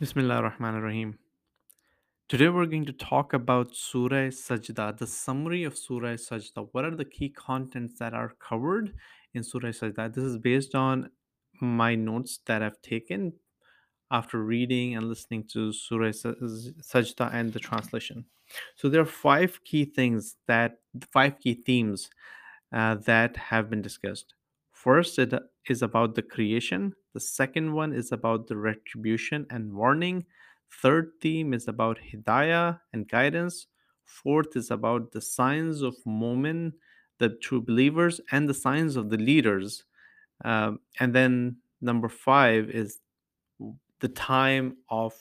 [0.00, 1.18] Bismillah ar-Rahman ar-Rahim.
[2.26, 6.68] Today we're going to talk about Surah Sajda, the summary of Surah Sajda.
[6.72, 8.94] What are the key contents that are covered
[9.34, 10.14] in Surah Sajda?
[10.14, 11.10] This is based on
[11.60, 13.34] my notes that I've taken
[14.10, 18.24] after reading and listening to Surah Sajda and the translation.
[18.76, 20.78] So there are five key things that
[21.12, 22.08] five key themes
[22.72, 24.32] uh, that have been discussed.
[24.72, 25.34] First, it
[25.68, 26.94] is about the creation.
[27.12, 30.26] The second one is about the retribution and warning.
[30.82, 33.66] Third theme is about hidayah and guidance.
[34.04, 36.72] Fourth is about the signs of mu'min,
[37.18, 39.84] the true believers, and the signs of the leaders.
[40.44, 42.98] Um, and then number five is
[44.00, 45.14] the time of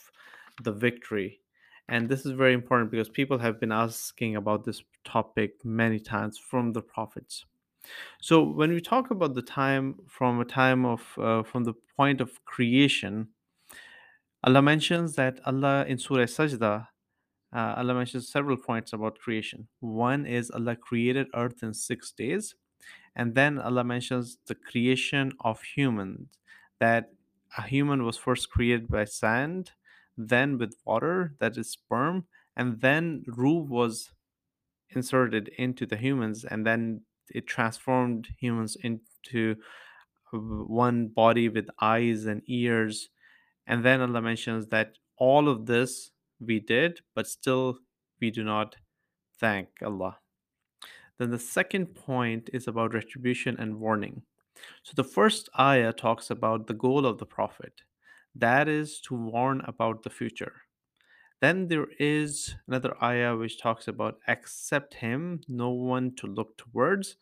[0.64, 1.42] the victory.
[1.88, 6.38] And this is very important because people have been asking about this topic many times
[6.38, 7.46] from the prophets.
[8.22, 12.22] So when we talk about the time from a time of uh, from the point
[12.22, 13.30] of creation,
[14.44, 16.88] Allah mentions that Allah in Surah Sajda,
[17.54, 19.68] uh, Allah mentions several points about creation.
[19.80, 22.56] One is Allah created earth in six days,
[23.16, 26.38] and then Allah mentions the creation of humans.
[26.80, 27.12] That
[27.58, 29.72] a human was first created by sand,
[30.18, 34.12] then with water, that is sperm, and then ruh was
[34.90, 37.02] inserted into the humans, and then
[37.34, 39.56] it transformed humans into
[40.32, 43.10] one body with eyes and ears.
[43.68, 47.80] And then Allah mentions that all of this we did, but still
[48.20, 48.76] we do not
[49.40, 50.18] thank Allah.
[51.18, 54.22] Then the second point is about retribution and warning.
[54.84, 57.82] So the first ayah talks about the goal of the Prophet,
[58.36, 60.54] that is to warn about the future.
[61.42, 67.18] Then there is another ayah which talks about accept him, no one to look towards.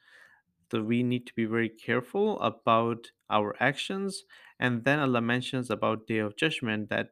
[0.71, 4.23] So we need to be very careful about our actions.
[4.59, 7.11] And then Allah mentions about day of judgment that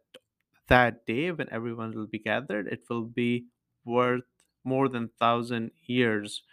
[0.67, 3.47] that day when everyone will be gathered, it will be
[3.85, 4.23] worth
[4.63, 6.43] more than thousand years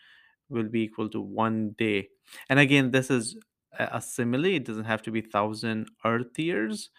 [0.48, 2.10] will be equal to one day.
[2.48, 3.36] And again, this is
[3.78, 4.46] a simile.
[4.46, 6.90] It doesn't have to be thousand Earth years.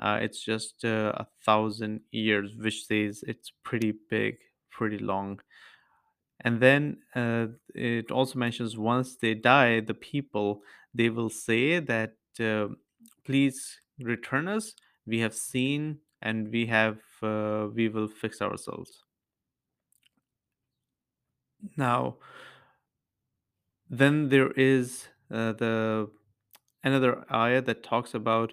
[0.00, 4.38] Uh, it's just uh, a thousand years, which says it's pretty big,
[4.70, 5.40] pretty long.
[6.40, 10.62] And then uh, it also mentions once they die, the people
[10.94, 12.68] they will say that uh,
[13.24, 14.74] please return us.
[15.06, 19.04] We have seen and we have uh, we will fix ourselves.
[21.76, 22.18] Now,
[23.90, 26.10] then there is uh, the
[26.82, 28.52] another ayah that talks about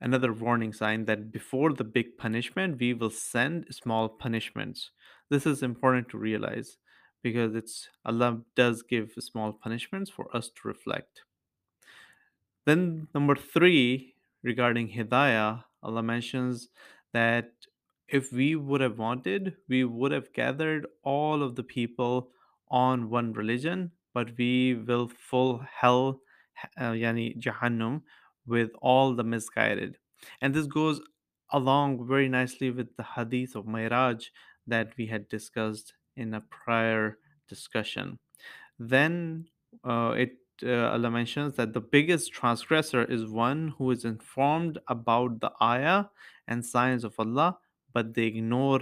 [0.00, 4.90] another warning sign that before the big punishment we will send small punishments.
[5.30, 6.78] This is important to realize
[7.22, 11.22] because it's allah does give small punishments for us to reflect.
[12.66, 16.68] Then number 3 regarding hidayah allah mentions
[17.12, 17.50] that
[18.08, 22.30] if we would have wanted we would have gathered all of the people
[22.68, 26.20] on one religion but we will full hell
[26.78, 28.02] uh, yani jahannam
[28.46, 29.98] with all the misguided
[30.40, 31.00] and this goes
[31.50, 34.26] along very nicely with the hadith of Miraj
[34.66, 37.18] that we had discussed in a prior
[37.48, 38.18] discussion.
[38.78, 39.46] Then
[39.84, 45.40] uh, it uh, Allah mentions that the biggest transgressor is one who is informed about
[45.40, 46.06] the ayah
[46.48, 47.58] and signs of Allah,
[47.92, 48.80] but they ignore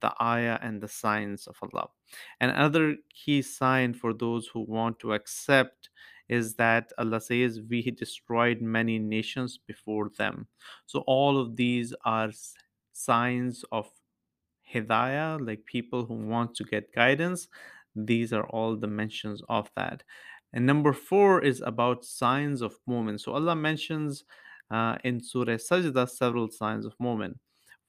[0.00, 1.88] the ayah and the signs of Allah.
[2.40, 5.90] And another key sign for those who want to accept
[6.28, 10.46] is that Allah says, We destroyed many nations before them.
[10.86, 12.30] So, all of these are
[12.92, 13.90] signs of
[14.72, 17.48] hidayah, like people who want to get guidance.
[17.94, 20.02] These are all the mentions of that.
[20.54, 23.18] And number four is about signs of mu'min.
[23.20, 24.24] So, Allah mentions
[24.70, 27.34] uh, in Surah Sajda several signs of mu'min.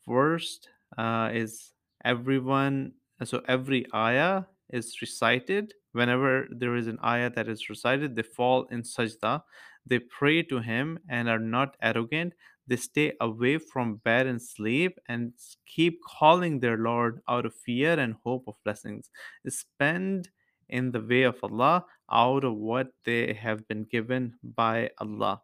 [0.05, 1.71] First uh, is
[2.03, 5.73] everyone, so every ayah is recited.
[5.93, 9.43] Whenever there is an ayah that is recited, they fall in sajda.
[9.85, 12.33] They pray to Him and are not arrogant.
[12.67, 15.33] They stay away from bed and sleep and
[15.65, 19.09] keep calling their Lord out of fear and hope of blessings.
[19.47, 20.29] Spend
[20.69, 25.41] in the way of Allah out of what they have been given by Allah.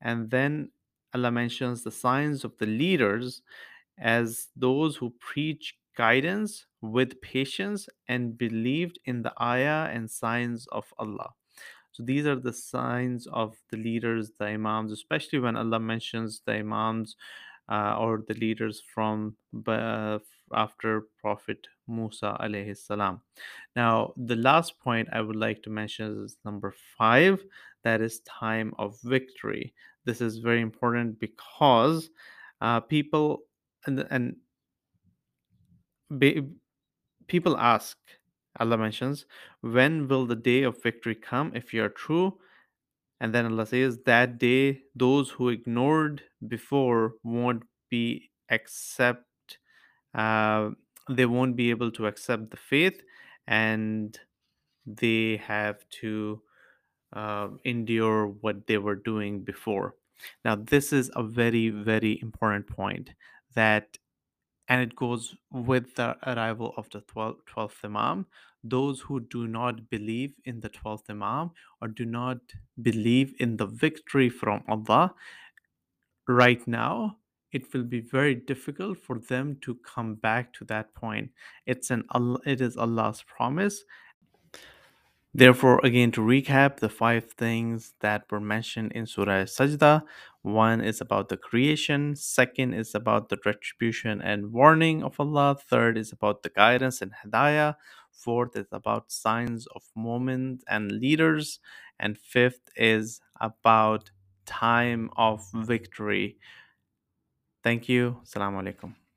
[0.00, 0.70] And then
[1.14, 3.42] Allah mentions the signs of the leaders
[3.98, 10.94] as those who preach guidance with patience and believed in the ayah and signs of
[10.98, 11.30] Allah.
[11.92, 16.54] So these are the signs of the leaders, the imams, especially when Allah mentions the
[16.62, 17.16] imams
[17.68, 19.36] uh, or the leaders from
[19.66, 20.20] uh,
[20.52, 23.20] after Prophet Musa alayhi salam.
[23.74, 27.44] Now, the last point I would like to mention is number five,
[27.82, 29.74] that is time of victory.
[30.04, 32.10] This is very important because
[32.60, 33.40] uh, people
[33.86, 34.36] and and
[36.10, 36.46] ba-
[37.28, 37.98] people ask
[38.60, 39.26] allah mentions
[39.62, 41.52] when will the day of victory come?
[41.54, 42.38] if you are true
[43.20, 49.58] and then allah says that day those who ignored before won't be accept
[50.14, 50.70] uh,
[51.10, 53.02] they won't be able to accept the faith
[53.46, 54.20] and
[54.86, 56.42] they have to
[57.12, 59.94] uh, endure what they were doing before.
[60.44, 63.10] Now this is a very very important point
[63.54, 63.96] that
[64.68, 68.26] and it goes with the arrival of the 12th, 12th Imam.
[68.62, 72.38] Those who do not believe in the 12th Imam or do not
[72.82, 75.14] believe in the victory from Allah
[76.26, 77.18] right now,
[77.52, 81.30] it will be very difficult for them to come back to that point.
[81.66, 82.04] It's an
[82.44, 83.84] it is Allah's promise
[85.34, 90.02] Therefore, again, to recap the five things that were mentioned in Surah Sajda
[90.42, 95.98] one is about the creation, second is about the retribution and warning of Allah, third
[95.98, 97.74] is about the guidance and hidayah,
[98.10, 101.60] fourth is about signs of mu'mins and leaders,
[102.00, 104.10] and fifth is about
[104.46, 106.38] time of victory.
[107.62, 108.20] Thank you.
[108.24, 109.07] Assalamu alaikum.